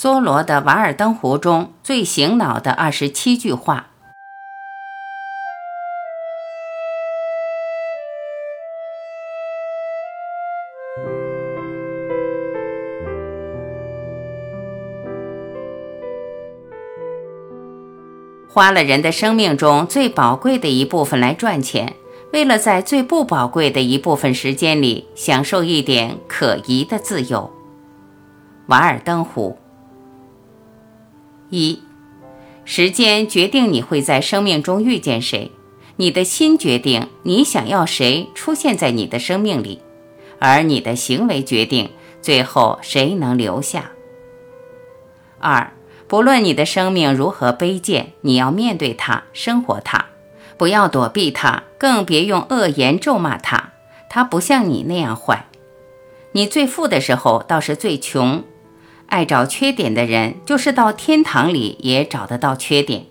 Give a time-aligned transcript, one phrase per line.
[0.00, 3.88] 梭罗的《瓦尔登湖》中最醒脑的二十七句话。
[18.48, 21.94] 花了人的生命中最宝贵的一部分来赚钱，
[22.32, 27.50] 为了在最不宝贵的一部分时间里享受一点可疑的自由。
[28.68, 29.58] 瓦尔登湖。
[31.50, 31.80] 一，
[32.64, 35.50] 时间决定你会在生命中遇见谁，
[35.96, 39.80] 你的心决定你想要谁出现在你的生命里，
[40.38, 43.90] 而你的行为决定最后谁能留下。
[45.38, 45.72] 二。
[46.08, 50.06] 不论你的生命如何卑贱，你要面对它，生活它，
[50.56, 53.72] 不要躲避它，更别用恶言咒骂它。
[54.08, 55.48] 它不像你那样坏。
[56.32, 58.42] 你最富的时候倒是最穷。
[59.08, 63.06] 爱找缺点的人，就是到天堂里也找得到缺点。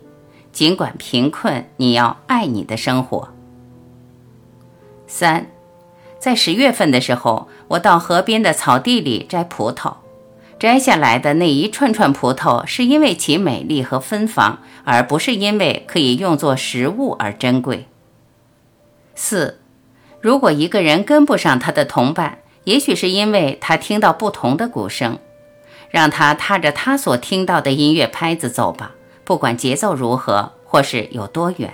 [0.51, 3.29] 尽管贫困，你要爱你的生活。
[5.05, 5.47] 三，
[6.19, 9.95] 在十月份的时候，我到河边的草地里摘葡萄。
[10.59, 17.85] 摘下来的那一串串葡萄，是因为其美丽和芬芳，而不是因为可以用作食物而珍贵。
[19.13, 19.59] 四，
[20.19, 25.19] 如果一个人跟不上他的同伴，也许是因为他听到不同的鼓声，
[25.89, 31.73] 让他踏着他所听到的音乐拍子走吧，不管节奏如何或是有多远。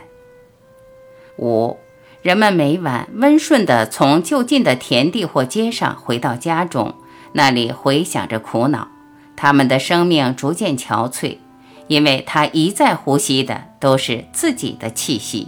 [1.37, 1.77] 五，
[2.21, 6.95] 人们每晚温顺地从就近的田地或街上回到家中。
[7.35, 8.89] 那里回响着苦恼，
[9.35, 11.39] 他们的生命逐渐憔悴，
[11.87, 15.47] 因为他一再呼吸的都是自己的气息。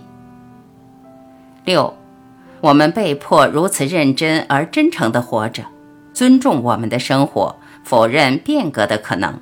[1.64, 1.96] 六，
[2.62, 5.66] 我们被迫如此认真而真诚地活着，
[6.16, 9.40] 尊重我们的生活，否认变革的可能。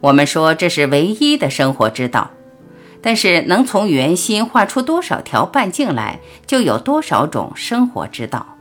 [0.00, 2.32] 我们说这是唯一的生活之道，
[3.00, 8.58] 但是能从圆心画出多少条半径来，就有多少种生活之道。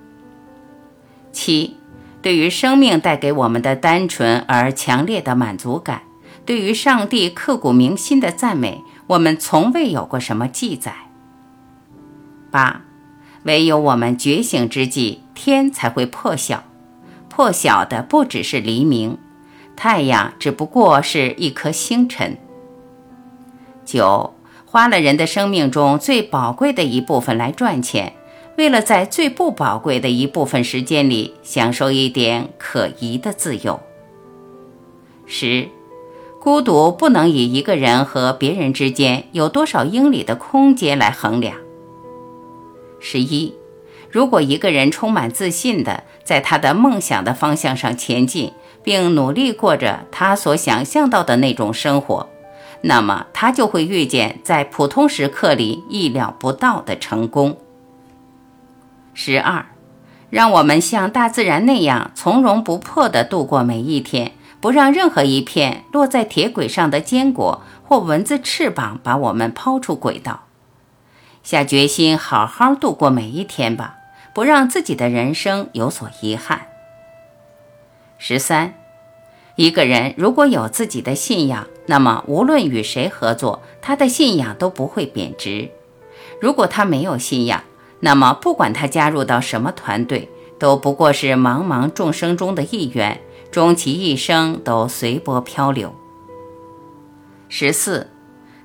[1.33, 1.75] 七。
[2.21, 6.03] 对于生命带给我们的单纯而强烈的满足感，
[6.45, 10.93] 对于上帝刻骨铭心的赞美，我们从未有过什么记载。
[12.51, 12.81] 八，
[13.41, 16.63] 唯有我们觉醒之际，天才会破晓。
[17.41, 19.18] 破晓的不只是黎明，
[19.75, 22.38] 太阳只不过是一颗星辰。
[23.84, 24.35] 九，
[24.68, 28.13] 花了人的生命中最宝贵的一部分来赚钱。
[28.59, 33.79] 为了在最不宝贵的一部分时间里享受一点可疑的自由。
[35.25, 35.68] 十，
[36.40, 41.58] 孤独不能以一个人和别人之间有多少英里的空间来衡量。
[43.00, 43.56] 十一，
[44.11, 48.51] 如果一个人充满自信的在他的梦想的方向上前进，
[48.83, 52.29] 并努力过着他所想象到的那种生活，
[52.81, 57.57] 那么他就会遇见在普通时刻里意料不到的成功。
[59.13, 59.66] 十二，
[60.29, 70.41] 让我们像大自然那样从容不迫地度过每一天，不让任何一片落在铁轨上的坚果或蚊子翅膀把我们抛出轨道。
[71.43, 73.95] 下决心好好度过每一天吧，
[74.33, 76.67] 不让自己的人生有所遗憾。
[78.17, 78.75] 十三，
[79.55, 85.69] 一个人如果有自己的信仰，那么无论与谁合作，他的信仰都不会贬值。
[86.39, 87.63] 如果他没有信仰，
[87.99, 93.21] 那么，不管他加入到什么团队，都不过是茫茫众生中的一员，
[93.51, 95.93] 终其一生都随波漂流。
[97.49, 98.09] 十四，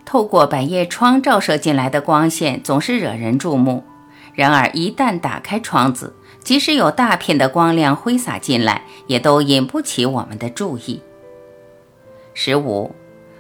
[0.05, 3.85] 透过百叶窗照射进来的光线总是惹人注目，
[4.37, 6.15] 然而一旦打开窗子，
[6.45, 11.03] 即使有大片的光亮挥洒进来，也都引不起我们的注意。
[12.35, 12.95] 十五，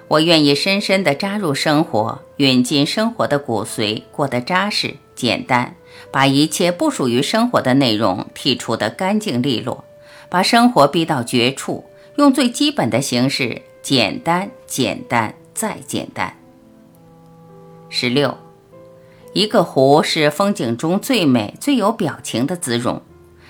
[0.08, 5.76] 我愿意深深地扎入生活，运进生活的骨髓，过得扎实简单。
[6.10, 9.84] 把一切不属于生活的内容剔除得干净利落，
[10.28, 11.84] 把生活逼到绝处，
[12.16, 16.36] 用最基本的形式，简单，简单，再简单。
[17.88, 18.36] 十六，
[19.36, 23.02] 一个湖是风景中最美、最有表情的姿容，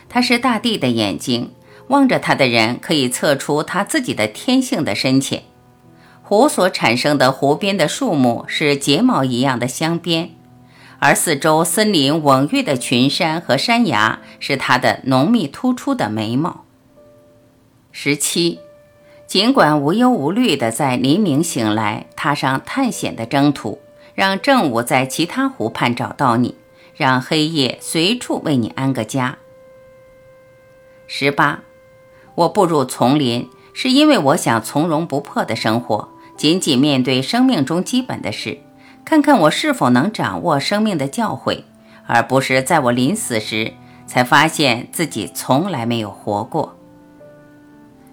[0.09, 1.53] 它是大地的眼睛，
[1.87, 5.45] 望着它的人可以测出它自己的天性的深浅。
[6.25, 10.31] 湖所产生的湖边的树木是睫毛一样的镶边。
[10.99, 16.65] 而四周森林蓊郁的群山和山崖，是它的浓密突出的眉毛。
[17.93, 18.59] 十七，
[19.29, 23.79] 尽管无忧无虑地在黎明醒来，踏上探险的征途，
[24.17, 26.57] 让正午在其他湖畔找到你，
[26.97, 29.37] 让黑夜随处为你安个家。
[31.07, 31.61] 十八，
[32.35, 38.59] 我步入丛林，是因为我想从容不迫的生活，仅仅面对生命中基本的事，
[39.05, 41.65] 看看我是否能掌握生命的教诲，
[42.07, 43.75] 而不是在我临死时
[44.07, 46.79] 才发现自己从来没有活过。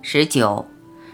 [0.02, 0.66] 十九，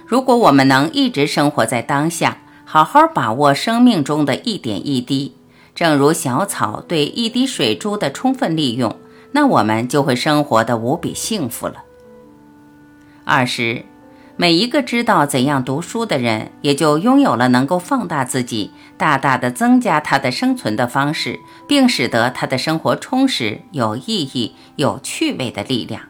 [0.07, 2.39] 如果我们能一直生活在当下，
[2.71, 5.33] 好好把握生命中的一点一滴，
[5.73, 8.95] 正如小草对一滴水珠的充分利用，
[9.31, 11.77] 那我们就会生活的无比幸福了。
[13.23, 13.85] 二十，
[14.35, 26.03] 每一个知道怎样读书的人，也就拥有了能够放大自己、大大的增加他的生存的方式，并使得他的生活充实、有意义、有趣味的力量。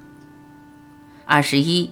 [1.23, 1.91] 二十一，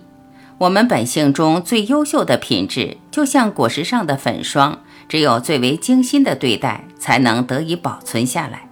[0.60, 8.68] 我们本性中最优秀的品质，就像果实上的粉霜，只有最为精心的对待，才能得以保存下来。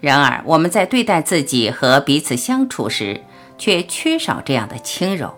[0.00, 3.20] 然而，我们在对待自己和彼此相处时，
[3.58, 5.34] 却缺少这样的轻柔。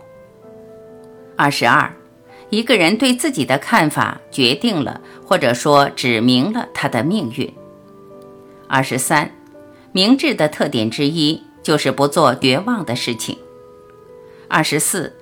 [1.36, 1.92] 二十二，
[2.50, 7.52] 一个人对自己的看法决定了，或者说指明了他的命运。
[8.68, 9.32] 二十三，
[9.90, 13.36] 明智的特点之一就是不做绝望的事情。
[14.48, 15.12] 二十四，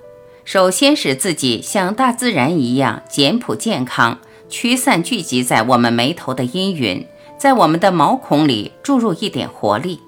[0.44, 4.18] 首先使自己像大自然一样简朴健康，
[4.48, 7.06] 驱散聚集在我们眉头的阴云，
[7.38, 10.00] 在我们的毛孔里注入一点活力。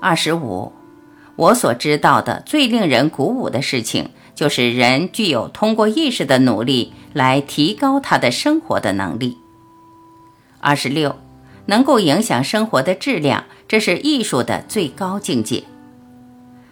[0.00, 0.72] 二十五，
[1.36, 4.10] 我所知道的最令人鼓舞的事情。
[4.32, 9.36] 就是人具有通过意识的努力来提高他的生活的能力。
[10.60, 11.14] 二十六，
[11.66, 15.64] 能够影响生活的质量，这是艺术的最高境界。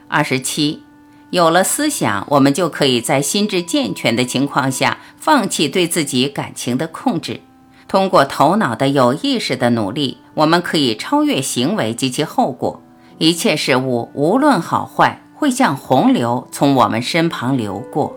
[0.08, 0.82] 二十七，
[1.30, 7.40] 有了思想，我们就可以在心智健全的情况下放弃对自己感情的控制，
[7.86, 12.82] 通过头脑的有意识的努力，我们可以超越行为及其后果，
[13.18, 15.22] 一切事物无论好坏。
[15.38, 18.12] 会像洪流从我们身旁流过。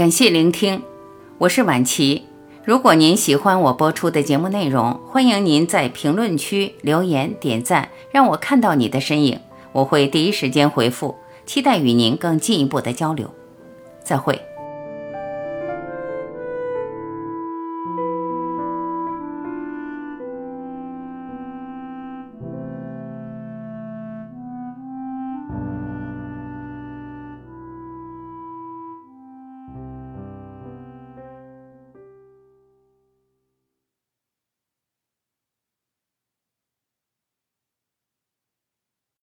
[0.00, 0.80] 感谢聆听，
[1.36, 2.22] 我是婉琪。
[2.64, 9.38] 如果您喜欢我播出的节目内容，欢迎您在评论区留言点赞，让我看到你的身影，
[9.72, 11.16] 我会第一时间回复。
[11.44, 13.30] 期待与您更进一步的交流，
[14.02, 14.40] 再会。